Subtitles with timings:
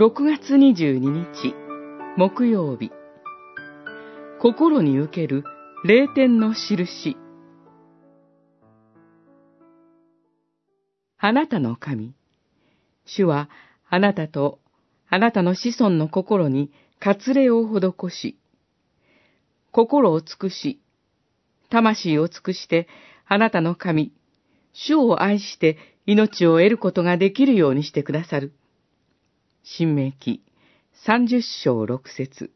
[0.00, 1.56] 6月22日、
[2.16, 2.92] 木曜日。
[4.40, 5.42] 心に受ける
[5.84, 7.16] 霊天の印。
[11.18, 12.14] あなたの神。
[13.06, 13.50] 主は
[13.90, 14.60] あなたと
[15.08, 18.38] あなたの子孫の心に割礼を施し、
[19.72, 20.80] 心を尽くし、
[21.70, 22.86] 魂を尽くして
[23.26, 24.12] あなたの神、
[24.72, 25.76] 主を愛して
[26.06, 28.52] 命を得ることができるようにしてくださる。
[29.70, 30.40] 新明記
[31.04, 32.50] 三十章六節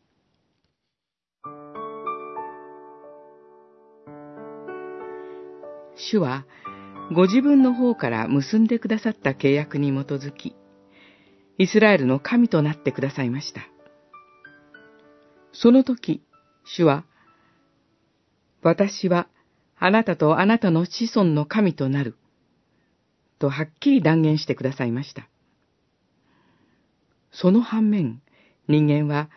[5.94, 6.46] 主は、
[7.14, 10.56] ご自分の方から結んでくださった契約に基づき、
[11.58, 13.60] イスラエルの神となってくださいました。
[15.52, 16.22] その時、
[16.64, 17.04] 主は、
[18.62, 19.28] 私は
[19.78, 22.16] あなたとあなたの子孫の神となる、
[23.38, 25.28] とはっきり断言してくださいました。
[27.42, 28.22] その反面、
[28.68, 29.28] 人間は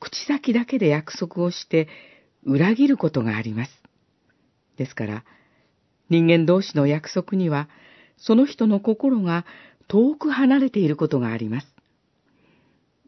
[0.00, 1.86] 口先だけで約束をして
[2.42, 3.82] 裏切ることがあります。
[4.78, 5.24] ですから、
[6.08, 7.68] 人間同士の約束には、
[8.16, 9.44] その人の心が
[9.86, 11.66] 遠く離れていることがあります。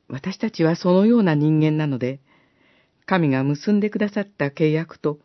[0.09, 2.21] 私たちはそのような人間なので、
[3.07, 5.21] 神が結んでくださった契約と、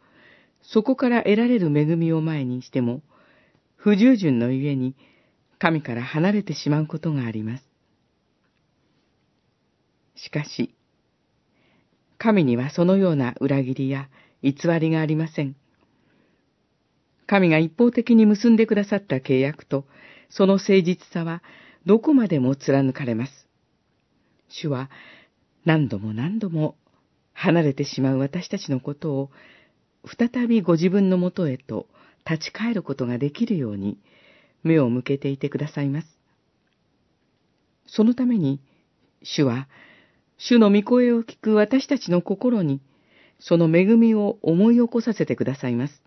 [0.62, 3.02] そこから得られる恵みを前にしても、
[3.76, 4.96] 不従順のゆえに、
[5.60, 7.73] 神から離れてしまうことがあります。
[10.16, 10.76] しかし、
[12.18, 14.10] 神にはそのような裏切りや
[14.42, 15.56] 偽りがありません。
[17.26, 19.86] 神が一方的に結んでくださった契約と、
[20.30, 21.42] その誠実さは
[21.86, 23.48] どこまでも貫かれます。
[24.50, 24.90] 主は
[25.66, 26.76] 何度も何度も
[27.34, 29.32] 離れてしまう私たちのことを、
[30.06, 31.88] 再びご自分のもとへと
[32.30, 33.98] 立ち返ることができるように
[34.64, 36.08] 目を向けていてくださいます。
[37.88, 38.60] そのために、
[39.24, 39.68] 主は
[40.46, 42.82] 主の御声を聞く私たちの心に、
[43.40, 46.04] その恵みを思い起こさせてくださいます。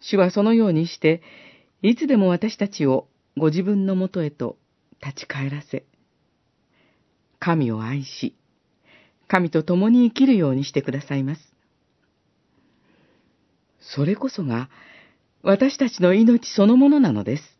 [0.00, 1.22] 主はそのようにして、
[1.82, 3.06] いつでも私たちを
[3.36, 4.58] ご自分のもとへと
[5.00, 5.84] 立ち返らせ、
[7.38, 8.34] 神を愛し、
[9.28, 11.40] 神と共に生きるようにしてくださいます。
[13.78, 14.70] それこそが
[15.42, 17.55] 私たちの命そのものなのです。